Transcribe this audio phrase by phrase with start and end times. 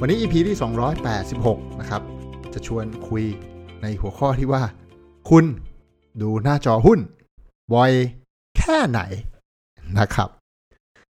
[0.00, 0.56] วันนี้ EP ที่
[1.18, 2.02] 286 นะครับ
[2.54, 3.24] จะชวนคุย
[3.82, 4.62] ในหัวข้อที่ว่า
[5.30, 5.44] คุณ
[6.22, 7.00] ดูหน้าจอหุ้น
[7.72, 7.92] บ่อย
[8.58, 9.00] แค่ไหน
[9.98, 10.28] นะครับ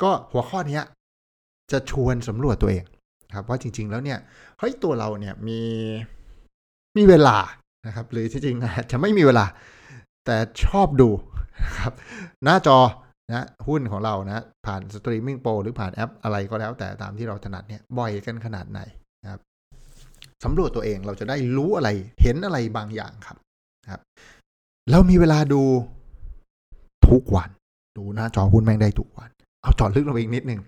[0.03, 0.81] ก็หัวข้อนี้
[1.73, 2.85] จะชวนสำรวจตัวเอง
[3.35, 4.19] ครับว่าจริง ๆ แล้วเนี่ย
[4.59, 5.61] เฮ้ยตัวเราเนี่ยมี
[6.97, 7.37] มีเวลา
[7.87, 9.47] นะครับ หรือที่จริงอาจจะไม่มีเวลา
[10.27, 11.09] แต่ชอบดู
[11.65, 11.93] นะครับ
[12.45, 12.79] หน้าจอ
[13.31, 18.81] นะหุ้นของเรานะ ผ่าน Streaming Pro หรือผ่านแอปอะไรก็แล้วแต่ตามที่เราถนัดเนี่ยบ่อยกันขนาดไหน
[19.23, 19.41] นะครับ
[20.45, 21.89] สำรวจตัวเองเราจะได้รู้อะไร
[22.23, 23.37] เห็นอะไรบางอย่างครับ
[23.91, 24.01] ครับ
[24.91, 25.63] เรามีเวลาดู
[27.09, 27.51] ทุกวัน
[27.99, 29.29] ดูหน้าจอหุ้นแม่งได้ทุกวัน
[29.63, 30.61] เอาจอดลึกลงไปอีกนิดนึง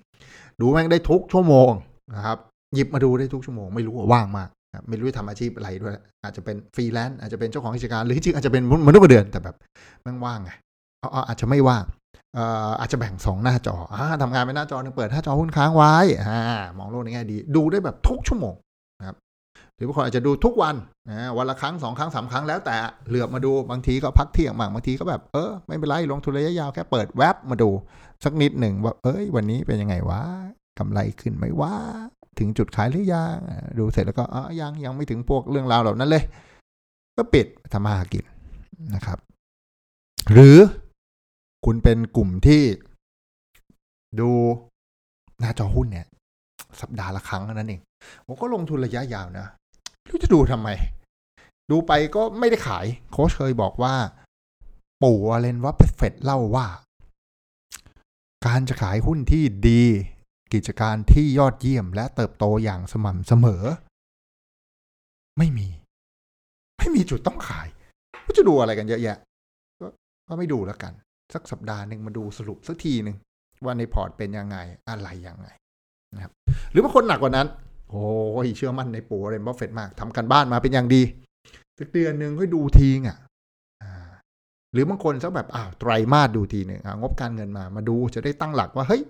[0.61, 1.71] ดูแม่งได้ทุกชั่วโมง
[2.15, 2.39] นะครับ
[2.75, 4.49] หยิบมาดูได้ทุกชั่วโมง ไม่รู้ว่าว่างมาก
[4.89, 5.93] ไม่รู้จะทำอาชีพอะไรด้วย
[6.25, 9.56] อาจจะเป็นฟรีแลนซ์อาจจะเป็นเจ้าของกิจการ หรือจริงอาจจะเป็นมนุษย์เดือนแต่แบบ
[10.03, 10.53] แม่งว่างไง
[11.03, 11.84] อาเออาจจะไม่ว่าง
[12.37, 15.95] อ่ออาจจะแบ่งสองหน้าจออ่าทำงานเป็นหน้าจอหนึ่งเปิดหน้าจอหุ้นค้างไว้
[16.29, 16.41] อ่า
[16.79, 18.55] มองโลกในแง่ดี ดูได้แบบทุกชั่วโมง
[18.98, 19.17] นะครับ
[19.77, 20.77] หรือบางคนอาจจะดูทุกวัน
[21.11, 22.77] นะวันละครั้งสองครั้งสามครั้งแล้วแต่
[23.09, 27.71] เหลือบมาดูบางทีก็พักเที่ยงบางบางทีก็แบบเออไม่เป็นไรลงทุนระยะยาวแค่เปิดแว็บมาดู
[28.25, 30.23] สักนิดหนึ่งว่าเอ้ยวันนี้เป็นยังไงวะ
[30.78, 31.75] กำไรขึ้นไหมวะ
[32.39, 33.37] ถึงจุดขายหรือยัง
[33.78, 36.25] ดูเสร็จแล้วก็อ๋อยังยังไม่ถึงพวกเรื่องราวเหล่านั้นเลย
[37.17, 38.25] ก็ปิดทำมาหากิน
[38.95, 39.19] นะครับ
[40.33, 40.59] หรือ
[41.73, 42.63] คุณเป็นกลุ่มที่
[44.21, 44.31] ดู
[45.41, 46.07] หน้าจอหุ้นเนี่ย
[46.81, 47.81] สัปดาห์ละครั้งนั้นเอง
[48.27, 49.47] ผมก็ลงทุนระยะยาวนะ
[50.09, 50.69] รู้จะดูทำไม
[51.71, 53.95] ดูไปก็ไม่ได้ขาย โค้ชเคยบอกว่า
[55.03, 56.67] ปู่อเรนวัฟเฟตเล่าว่า
[58.47, 59.83] การจะขายหุ้นที่ดี
[60.53, 63.65] กิจการที่ยอดเยี่ยมและเติบโตอย่างสม่ำเสมอ
[65.39, 65.69] ไม่มี
[66.78, 67.69] ไม่มีจุดต้องขาย
[68.27, 69.17] ก็จะดูอะไรกันเยอะแยะ
[70.28, 70.94] ก็ไม่ดูแล้วกัน
[71.35, 73.17] สักสัปดาห์หนึ่งมาดูสรุปสักทีหนึ่ง
[73.65, 74.57] ว่าในพอร์ตเป็นยังไง
[74.89, 75.49] อะไรยังไง
[76.15, 76.33] นะครับ
[76.71, 77.49] หรือบางคนหนักกว่านั้น
[77.91, 78.05] โอ้
[78.45, 81.03] ยเชื่อมั่นในปู่ Warren Buffett มากทำการบ้านมาเป็นอย่างดี
[81.79, 83.19] สักเดือนหนึ่งค่อยดูทีงอะ
[83.83, 83.93] อ่า
[84.73, 89.03] หรือบางคนสักแบบอ้าวไตรมาสดูทีหนึ่งงบการเงินมามาดูจะได้ตั้งหลักว่าเฮ้ย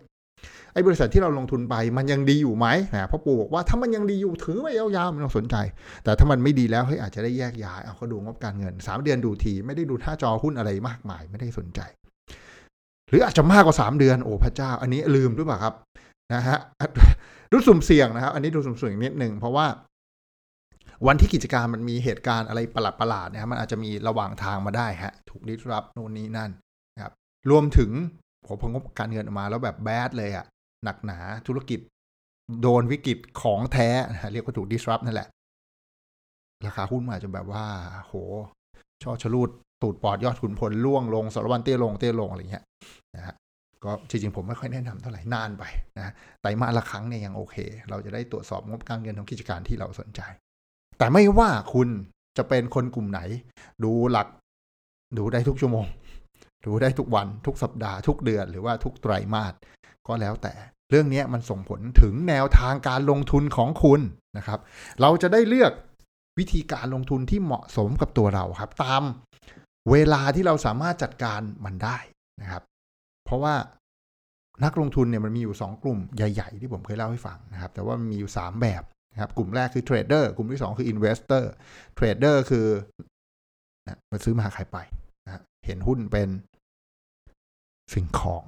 [0.72, 5.56] ไอ้บริษัทที่เราลงทุนไปมันยังดีอยู่ไหมนะเพราะปู่บอกว่าถ้ามันยังดีอยู่ถือไว้ยาวๆไม่ต้องสนใจ
[6.04, 11.80] แต่ถ้ามันไม่ดีแล้วเฮ้ยอาจจะได้แยกย้ายเอาเขาดูงบการเงินสามเดือนดูที ไม่ได้ดูท่าจอหุ้นอะไรมากมาย ไม่ได้สนใจ
[13.10, 15.74] หรืออาจจะมากกว่าสามเดือนโอ้พระเจ้า อันนี้ลืมหรือเปล่าครับ
[16.34, 16.58] นะฮะ
[17.50, 19.66] ดูสุ่มเสี่ยงนะครับ อันนี้ดูสุ่มเสี่ยงนิดหนึ่งเพราะว่า
[21.06, 26.50] วันที่กิจการมันมีเหตุการณ์อะไรประหลาดๆเนี่ยมันอาจจะมีระหว่างทางมาได้ฮะถูกดิสรับโน่นนี้นั่น
[26.94, 27.12] นะครับ
[27.50, 27.90] รวมถึง
[28.46, 30.46] ผมพงบการเงินออกมาแล้วแบบแบดเลยอะ
[30.84, 31.80] หนักหนาธุรกิจ
[32.62, 33.88] โดนวิกฤตของแท้
[34.32, 35.28] เรียกว่าถูกดิสรับนั่นแหละ
[36.66, 37.64] ราคาหุ้นมันอาจจะแบบว่า
[38.00, 38.14] โห
[39.02, 39.50] ช่อชลูด
[39.82, 42.64] ตูดปอดยอดขุนพลล่วงลงสารวันเตี้ยลงเตี้ยลงอะไรเงี้ย
[43.16, 43.34] นะฮะ
[43.84, 45.64] ก็จริงๆผมไม่ค่อยแนะนำเท่าไหร่นานไป
[45.98, 47.56] นะไตรมาสละครั้งเนี่ยยังโอเค
[47.90, 50.20] เราจะได้ตรวจสอบงบการเงินของกิจการที่เราสนใจ
[50.98, 51.88] แต่ไม่ว่าคุณ
[52.36, 53.20] จะเป็นคนกลุ่มไหน
[53.84, 54.28] ดูหลัก
[55.18, 55.86] ดูได้ทุกชั่วโมง
[56.66, 59.54] ดูได้ทุกวันทุกสัปดาห์ทุกเดือนหรือว่าทุกไตรมาส
[60.06, 60.52] ก็แล้วแต่
[60.90, 64.00] เรื่องนี้มันส่งผลถึงแนวทางการลงทุนของคุณ
[64.36, 64.60] นะครับ
[65.00, 65.72] เราจะได้เลือก
[66.38, 69.02] วิธีการลงทุนที่เหมาะสมกับตัวเราครับ ตาม
[69.90, 71.98] เวลาที่เราสามารถจัดการมันได้
[72.42, 72.62] นะครับ
[73.24, 73.54] เพราะว่า
[74.64, 78.82] นักลงทุนเนี่ยมันมีอยู่ 2 กลุ่มใหญ่ ๆ ที่ผมเคยเล่าให้ฟังนะครับ แต่ว่ามีอยู่ 3 แบบ
[79.12, 82.66] นะครับ กลุ่มแรกคือ trader กลุ่มที่ 2 คือ investor trader คือ
[83.86, 84.78] นะมาซื้อมาขายไป
[85.24, 85.32] นะ
[85.66, 86.28] เห็นหุ้นเป็น
[87.94, 88.42] สิ่งของ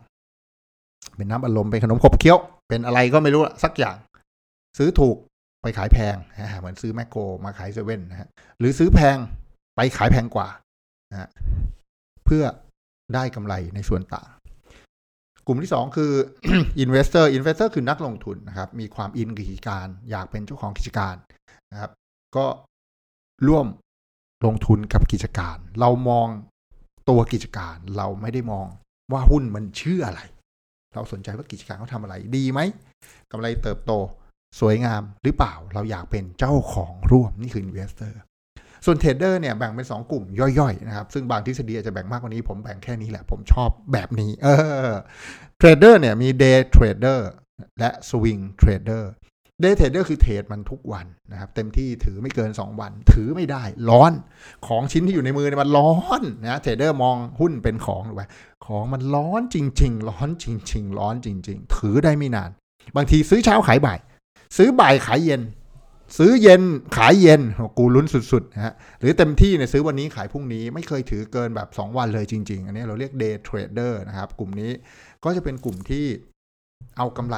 [1.16, 2.38] เป็นน้ำอัดลมเป็นขนมขบเคี้ยว
[2.68, 3.96] เป็นอะไรก็ไม่รู้สักอย่าง
[4.78, 5.16] ซื้อถูก
[5.62, 8.28] ไปขายแพงนะเหมือนซื้อแมคโครมาขายเซเว่นนะฮะ
[8.58, 9.16] หรือซื้อแพง
[9.76, 10.48] ไปขายแพงกว่า
[11.12, 11.30] นะ
[12.24, 12.44] เพื่อ
[13.14, 14.30] ได้กำไรในส่วนต่าง
[15.46, 16.12] กลุ่มที่สองคือ
[16.84, 21.14] investor investor คือนักลงทุนนะครับ มีความอินกับกิจการ อยากเป็นเจ้าของกิจการ
[21.72, 21.90] นะครับ
[22.36, 22.46] ก็
[23.48, 23.66] ร่วม
[24.46, 26.28] ลงทุนกับกิจการ เรามอง
[27.08, 28.66] ตัวกิจการ เราไม่ได้มอง
[29.12, 30.20] ว่าหุ้นมันชื่ออะไร
[30.94, 32.60] เราสนใจว่ากิจการเขาทำอะไร ดีไหม
[33.30, 33.92] กำไรเติบโต
[34.60, 38.12] สวยงามหรือเปล่า เราอยากเป็นเจ้าของร่วมนี่คือ investor
[38.84, 40.24] ส่วนเทรดเดอร์เนี่ยแบ่งเป็น 2 กลุ่ม
[40.58, 44.48] ย่อยๆนะครับ ซึ่งบางทฤษฎีอาจจะแบ่งมากกว่านี้ ผมแบ่งแค่นี้แหละ ผมชอบแบบนี้ เอ
[44.88, 44.92] อ
[45.58, 47.20] trader เนี่ยมี day trader
[47.78, 49.04] และ swing trader
[49.60, 54.12] day trader คือ trade มันทุกวันนะครับ เต็มที่ถือไม่เกิน 2 วัน ถือไม่ได้ ร้อน
[54.66, 58.24] ของชิ้นที่อยู่ในมือเนี่ยมันร้อนนะ trader มองหุ้นเป็นของถูกไหม
[58.66, 62.50] ของมันร้อนจริง ๆ ร้อนจริง ๆ ร้อนจริง ๆ ถือได้ไม่นาน
[62.96, 63.98] บางทีซื้อเช้าขายบ่าย
[64.56, 65.40] ซื้อบ่ายขายเย็น
[66.18, 66.62] ซื้อเย็น
[66.96, 67.40] ขายเย็น
[67.78, 74.70] กูลุ้นสุดๆฮะหรือเต็มที่เนี่ยซื้อวันนี้ขายพรุ่งนี้ไม่เคยถือเกินแบบ 2 วันเลยจริง ๆ อันนี้เราเรียก day trader นะครับ กลุ่มนี้
[75.24, 76.04] ก็จะเป็นกลุ่มที่
[76.96, 77.36] เอากำไร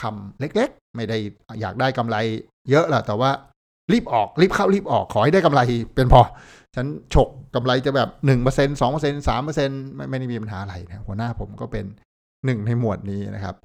[0.00, 1.18] คำเล็กๆ ไม่ได้
[1.60, 2.16] อยากได้กำไร
[2.70, 3.30] เยอะแหละแต่ว่า
[3.92, 5.60] รีบออกรีบเข้ารีบออกขอให้ได้กำไร
[5.94, 6.22] เป็นพอ
[6.76, 11.84] ฉันฉกกำไรจะแบบหนึ่งเปอร์เซ็นสองเปอร์เซ็นสามเปอร์เซ็นไม่ไม่ได้มีปัญหาอะไรนะหัวหน้าผมก็เป็น
[12.44, 13.56] หนึ่งในหมวดนี้นะครับ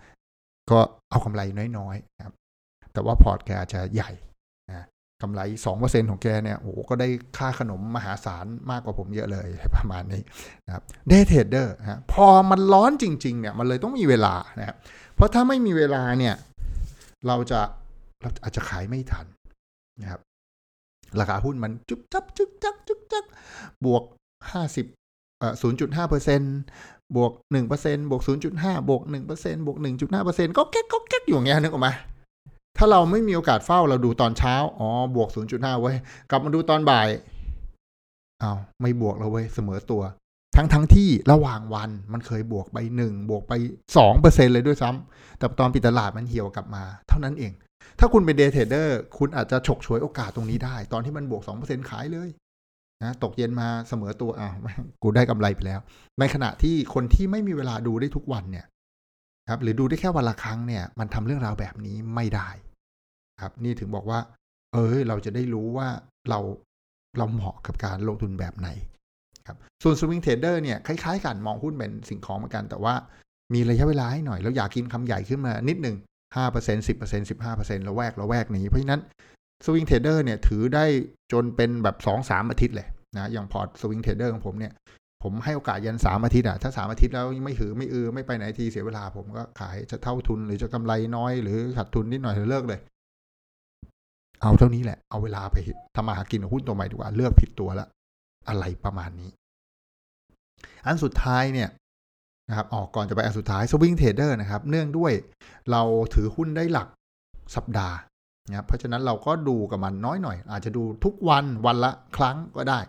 [0.72, 0.80] ก็
[1.10, 1.42] เอากำไร
[1.78, 2.34] น้อยๆนะครับ
[2.94, 4.12] แต่ว่าพอร์ตแกจะใหญ่
[5.22, 7.08] กำไรสองเปอร์เซ็นของแกเนี่ยโอ้ก็ได้
[7.38, 10.22] ค่าขนมมหาศาลมากกว่าผมเยอะเลยประมาณนี้
[10.66, 14.76] นะครับ day trader ฮะพอมันร้อนจริงๆเนี่ยมันเลยต้องมีเวลานะครับ
[15.16, 16.36] เพราะถ้าไม่มีเวลาเนี่ย
[17.28, 17.60] เราจะ
[18.22, 19.26] เราอาจจะขายไม่ทัน
[20.02, 20.22] นะครับ
[21.20, 23.26] ราคาหุ้นมันจุ๊บจิ๊บจุ๊บจิ๊บจุ๊บจิ๊บ
[23.86, 24.04] บวก
[24.52, 24.86] ห้าสิบ
[25.40, 26.42] เอ่อศูนย์จุดห้าเปอร์เซ็น
[27.16, 31.90] บวกหนึ่งเปอร์เซ็นบวกศูนย์จุดห้าบวกหนึ่งเปอร์เซ็นบวกหนึ่งจุดห้าเปอร์เซ็นก็แก๊กก็แก๊กอยู่อย่างเงี้ยนึกออกไหม
[32.78, 35.98] ถ้าเราไม่มีโอกาสเฝ้าเราดูตอนเช้า อ๋อ บวกศูนย์จุดห้าเว้ย
[36.30, 37.08] กลับมาดูตอนบ่าย
[38.44, 40.02] อ้าวไม่บวกแล้วเว้ยเสมอตัว
[40.56, 43.54] ทั้งทั้งที่ระหว่างวันมันเคยบวกไปหนึ่งบวกไป
[43.98, 47.52] สองเปอร์เซ็นเลยด้วยซ้ำแต่ตอนปิดตลาดมันเหี่ยวกลับมา เท่านั้นเอง
[48.00, 52.30] ถ้าคุณเป็น day trader คุณอาจจะฉกฉวยโอกาสตรงนี้ได้ ตอนที่มันบวกสองเปอร์เซ็นขายเลย
[53.04, 54.54] นะตกเย็นมาเสมอตัวอ้าว
[55.04, 55.80] กูได้กำไรไปแล้ว
[56.20, 58.66] ในขณะที่คนที่ไม่มีเวลาดูได้ทุกวันเนี่ย
[59.50, 62.50] ครับหรือดูได้แค่วันละครั้งเนี่ยมันทำเรื่องราวแบบนี้ไม่ได้
[63.42, 64.20] ครับ นี่ถึงบอกว่า
[64.74, 65.88] เออเราจะได้รู้ว่า
[66.30, 66.40] เรา
[67.18, 68.70] เราเหมาะกับการลงทุนแบบไหน
[69.48, 72.94] ครับส่วน swing trader เนี่ยคล้ายๆกันมองหุ้นเป็นสิ่งของเหมือนกัน แต่ว่า
[73.54, 75.96] มีระยะเวลาให้หน่อยแล้วอยากกินคำใหญ่ขึ้นมานิดหนึ่ง
[76.36, 79.02] ห้าเปอร์เซ็นต์สิบเปอร์เซ็นต์สิบห้าเปอร์เซ็นต์ละแวกละแวกนี้เพราะฉะนั้น
[79.66, 80.86] swing trader เนี่ยถือได้
[81.32, 82.88] จนเป็นแบบสองสามอาทิตย์เลย
[83.18, 84.74] นะอย่างพอร์ต swing trader ของผมเนี่ย
[85.24, 92.80] ผมให้โอกาสยันสามอาทิตย์อะถ้าสามอาทิตย์แล้วไม่ถือไม่อือไม่ไปไหนทีเสียเวลา ผมก็ขายจะเท่าทุนหรือจะกำไรน้อยหรือขาดทุนนิดหน่อยเลิกเลย
[94.42, 95.58] เอาเท่านี้แหละ เอาเวลาไป
[95.96, 97.88] ทำมาหากินกับหุ้นตัวใหม่ดีกว่าเลือกผิดตัวละ
[98.50, 99.30] อะไรประมาณนี้
[100.86, 101.70] อันสุดท้ายเนี่ย
[102.50, 105.14] นะครับออกก่อนจะไปอันสุดท้าย swing trader นะครับ เนื่องด้วย
[105.72, 105.82] เรา
[106.14, 106.88] ถือหุ้นได้หลัก
[107.56, 107.98] สัปดาห์
[108.50, 112.80] นะครับเพราะฉะนั้นเราก็ดูกับมันน้อยหน่อย อาจจะดูทุกวันวันละครั้งก็ได้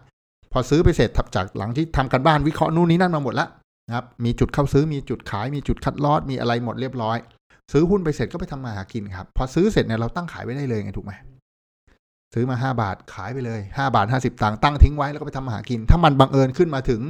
[0.53, 3.49] พอซื้อไปเสร็จทับจากหลังที่ทำการบ้านวิเคราะห์นู่นนี้นั่นมาหมดแล้ว
[3.87, 7.19] นะครับมีจุดเข้าซื้อมีจุดขาย มีจุด cut loss มีอะไรหมดเรียบร้อย
[7.73, 11.13] ซื้อหุ้นไปเสร็จก็ไปทำมาหากินครับ พอซื้อเสร็จเนี่ยเราตั้งขายไว้ได้เลยไงถูกไหม
[12.35, 17.01] ซื้อมาห้าบาทขายไปเลยห้าบาทห้าสิบตังค์ตั้งทิ้งไว้แล้วก็ไปทำมาหากิน ถ้ามันบังเอิญขึ้นมาถึง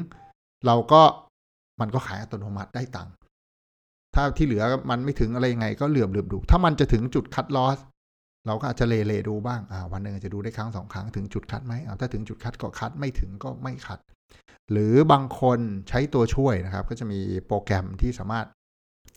[0.67, 1.03] เราก็
[1.81, 3.13] มันก็ขายอัตโนมัติได้ตังค์
[4.15, 7.79] ถ้าที่เหลือมันไม่ถึงอะไรยังไงก็เหลือบเหลือบดู ถ้ามันจะถึงจุดคัดลอส
[8.47, 14.01] เราก็อาจจะเลเลดูบ้างอ่าวันหนึ่งจะดูได้ครั้งสองครั้งถึงจุดคัดไหมอ่าถ้าถึงจุดคัดก็คัดไม่ถึงก็ไม่คัด
[14.71, 15.59] หรือบางคน
[15.89, 18.47] ใช้ตัวช่วยนะครับ ก็จะมีโปรแกรมที่สามารถ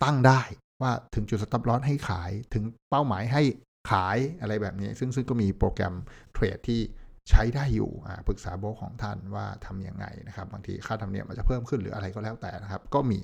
[0.03, 0.41] ตั้งได้
[0.81, 3.43] ว่าถึงจุดสต็อปลอสให้ขายถึงเป้าหมายให้
[3.91, 5.93] ขายอะไรแบบนี้ ซึ่งซึ่งก็มีโปรแกรม
[6.33, 6.81] เทรดที่
[7.29, 7.91] ใช้ได้อยู่
[8.27, 13.19] ปรึกษาโบของท่านว่าทํำยังไงนะครับ บางทีค่าธรรมเนียมอาจจะเพิ่มขึ้นหรืออะไรก็แล้วแต่นะครับ ก็มี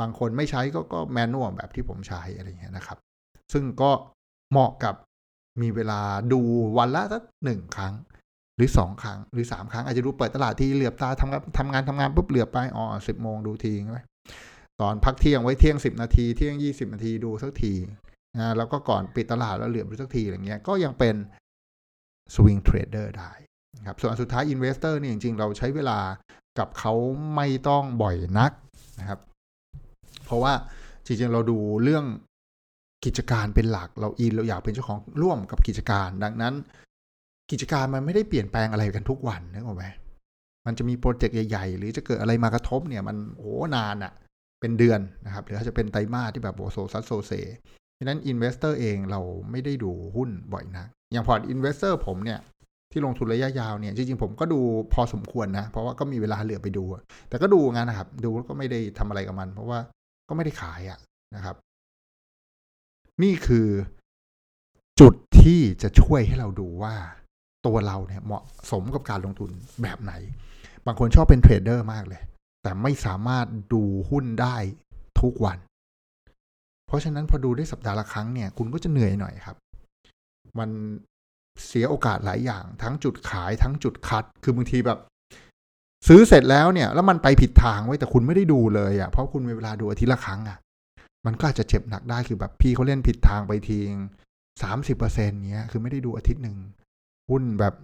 [0.00, 2.98] บางคนไม่ใช้ก็ก็แมนนวลแบบที่ผมใช้อะไรเงี้ยนะครับ
[3.52, 3.90] ซึ่งก็
[4.50, 4.94] เหมาะกับ
[5.62, 6.00] มีเวลา
[6.32, 6.40] ดู
[6.78, 7.94] วันละสักหนึ่งครั้ง
[8.56, 14.00] หรือสองครั้ง หรือสามครั้ง อาจจะดูเปิดตลาดที่เหลือบตาทำงานทำงานทำงานปุ๊บเหลือบไปอ๋อสิบโมงดูทีใช่ไหม
[14.80, 17.74] ตอนพักเที่ยงไว้เที่ยงสิบนาทีเที่ยงยี่สิบนาทีดูสักที
[18.36, 21.14] นะแล้วก็ก่อนปิดตลาดแล้วเหลือบดูสักทีอะไรเงี้ยก็ยังเป็น
[22.34, 23.32] swing trader ได้
[23.86, 25.98] ครับส่วนสุดท้าย investor นี่จริงๆ เราใช้เวลา
[26.58, 26.94] กับเขา
[27.34, 28.52] ไม่ต้องบ่อยนัก
[29.00, 29.20] นะครับ
[30.24, 30.52] เพราะว่า
[31.06, 32.04] จริงๆ เราดูเรื่อง
[33.04, 36.54] กิจการเป็นหลักเราอินเราอยากเป็นเจ้าของร่วมกับกิจการ ดังนั้น
[37.50, 39.84] กิจการมันไม่ได้เปลี่ยนแปลงอะไรกันทุกวันนึกออกไหม
[40.66, 44.12] มันจะมีโปรเจกต์ใหญ่ ๆ หรือจะเกิดอะไรมากระทบเนี่ยมันโอ้นานอะ
[44.60, 47.32] เป็นเดือนนะครับ หรือจะเป็นไตรมาสที่แบบโซซัดโซเซ
[47.98, 52.38] ฉะนั้น investor เองเราไม่ได้ดูหุ้นบ่อยนะอย่างพอร์ต investor ผมเนี่ย
[52.92, 54.60] ที่ลงทุนระยะยาวเนี่ยจริงๆผมก็ดู
[54.94, 56.84] พอสมควรนะ เพราะว่าก็มีเวลาเหลือไปดู
[57.28, 59.78] แต่ก็ดูงานนะครับ ดูก็ไม่ได้ทำอะไรกับมัน เพราะว่า
[60.28, 60.98] ก็ไม่ได้ขายอะ
[61.36, 61.56] นะครับ
[63.22, 63.68] นี่คือ
[65.00, 66.94] จุดที่จะช่วยให้เราดูว่า
[67.66, 69.50] ตัวเราเนี่ยเหมาะสมกับการลงทุน
[69.82, 70.12] แบบไหน
[70.86, 72.22] บางคนชอบเป็นเทรดเดอร์มากเลย
[72.62, 74.56] แต่ไม่สามารถดูหุ้นได้
[75.20, 75.58] ทุกวัน
[76.86, 79.56] เพราะฉะนั้นพอดูได้สัปดาห์ละครั้งเนี่ย คุณก็จะเหนื่อยหน่อยครับ
[80.58, 80.70] มัน
[81.66, 84.98] เสียโอกาสหลายอย่าง ทั้งจุดขายทั้งจุดคัด คือบางทีแบบ
[86.08, 90.58] ซื้อเสร็จแล้วเนี่ย แล้วมันไปผิดทางไว้แต่คุณไม่ได้ดูเลยอะ่ะเพราะคุณมีเวลาดูอาทิตย์ละครั้งอะ่ะ
[91.26, 93.90] มันก็อาจจะเจ็บหนักได้คือแบบพี่เขาเล่นผิดทางไปที
[94.62, 96.58] สามสิบเปอร์เซ็นต์เนี้ย คือไม่ได้ดูอาทิตย์หนึ่ง
[97.30, 97.74] หุ้นแบบ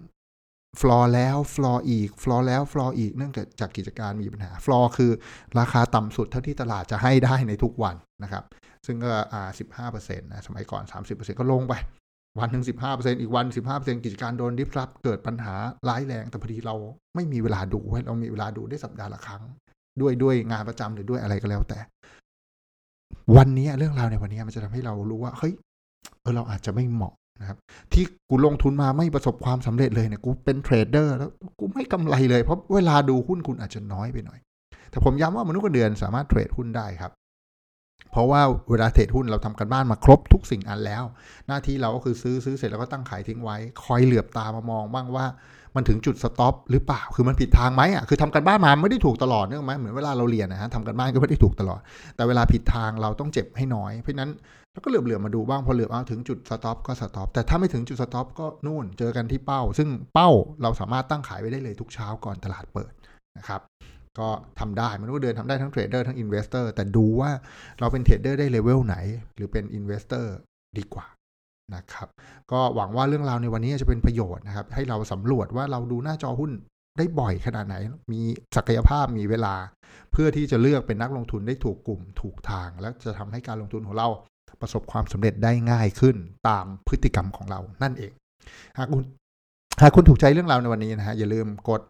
[0.81, 5.11] ฟลอร์แล้วฟลอร์อีกฟลอร์แล้วฟลอร์อีกเนื่องจากกิจการมีปัญหาฟลอร์คือ
[5.59, 8.45] ราคาต่ำสุดเท่าที่ตลาดจะให้ได้ในทุกวันนะครับ
[8.87, 11.75] ซึ่งก็อ่าสิบห้าเปอร์เซ็นต์นะสมัยก่อนสามสิบเปอร์เซ็นต์ก็ลงไป
[12.41, 15.55] วันหนึ่งสิบห้าเปอร์เซ็นต์อีกวันสิบห้าเปอร์เซ็นต์กิจการโดน disrupt เกิดปัญหา
[15.89, 16.75] ร้ายแรง แต่พอดีเรา
[17.15, 19.43] ไม่มีเวลาดูเรามีเวลาดูได้สัปดาห์ละครั้ง
[20.01, 21.79] ด้วยด้วยงานประจำหรือด้วยอะไรก็แล้วแต่
[23.37, 25.53] วันนี้เรื่องราวในวันนี้มันจะทำให้เรารู้ว่าเฮ้ย
[26.21, 27.59] เออเราอาจจะไม่เหมาะนะครับ
[27.93, 34.39] ที่กูลงทุนมาไม่ประสบความสำเร็จเลยเนี่ยกูเป็นเทรดเดอร์แล้วกูไม่กำไรเลยเพราะเวลาดูหุ้นคุณอาจจะน้อยไปหน่อย
[34.91, 37.13] แต่ผมย้ำว่ามนุษย์เงินเดือนสามารถเทรดหุ้นได้ครับ
[38.11, 38.41] เพราะว่า
[38.71, 41.05] เวลาเทรดหุ้นเราทำกันบ้านมาครบทุกสิ่งอันแล้ว
[41.49, 45.27] หน้าที่เราก็คือซื้อซื้อเสร็จแล้วก็ตั้งขายทิ้งไว้ คอยเหลือบตามามองบ้างว่า
[45.77, 51.81] มันถึงจุด stop หรือเปล่า คือมันผิดทางไหมอะ คือทำการบ้านมาไม่ได้ถูกตลอดเนื่องไหมเหมือนเวลาเราเรียนนะฮะทำการบ้านก็ไม่ได้ถูกตลอด
[52.17, 54.31] แต่เวลาผิดทางเราต้องเจ็บให้น้อย เพราะนั้น
[54.73, 60.31] เราก็เหลือบเหลือมาดูบ้างพอเหลือบเอาถึงจุด stop ก็ stop แต่ถ้าไม่ถึงจุด stop ก็นู่นเจอกันที่เป้า ซึ่งเป้า
[60.63, 62.93] เราสามารถตั้งขายไว้ได้เลยทุกเช้าก่อนตลาดเปิด
[63.39, 63.61] นะครับ
[64.19, 64.29] ก็
[64.61, 67.31] ทำได้มันก็เดินทำได้ทั้ง trader ทั้ง investor แต่ดูว่า
[67.81, 68.97] เราเป็น trader ได้ level ไหน
[69.35, 70.35] หรือเป็น investor
[70.79, 71.07] ดีกว่า
[71.75, 72.09] นะครับ
[72.53, 76.53] ก็หวังว่าเรื่องราวในวันนี้จะเป็นประโยชน์นะครับ ให้เราสำรวจว่าเราดูหน้าจอหุ้น
[76.99, 77.77] ได้บ่อยขนาดไหน
[78.13, 78.21] มี
[78.57, 79.55] ศักยภาพมีเวลา
[80.13, 84.09] เพื่อที่จะเลือกเป็นนักลงทุนได้ถูกกลุ่มถูกทาง และจะทำให้การลงทุนของเรา
[84.61, 86.17] ประสบความสำเร็จได้ง่ายขึ้น
[86.49, 88.13] ตามพฤติกรรมของเรานั่นเอง
[88.79, 89.05] หากคุณ
[89.83, 91.83] หากคุณถูกใจเรื่องราวในวันนี้นะฮะอย่าลืมกด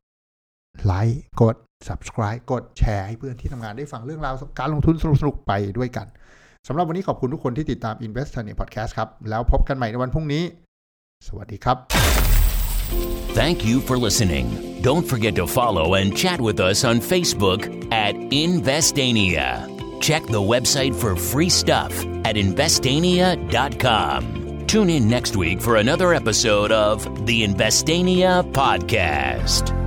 [0.84, 1.56] ไลค์กด
[1.88, 6.06] subscribe กดแชร์ให้เพื่อนที่ทำงานได้ฟังเรื่องราวการลงทุนสนุกๆไปด้วยกัน
[6.68, 10.42] สำหรับวันนี้ขอบคุณทุกคนที่ติดตาม Invest t o r n i Podcast ครับ แล้วพบกันใหม่ในวันพรุ่งนี้
[11.26, 11.76] สวัสดีครับ
[13.40, 14.46] Thank you for listening.
[14.88, 17.60] Don't forget to follow and chat with us on Facebook
[18.06, 18.14] at
[18.46, 19.48] Investania.
[20.00, 21.92] Check the website for free stuff
[22.28, 24.18] at investania.com.
[24.72, 29.83] Tune in next week for another episode of the Investania Podcast.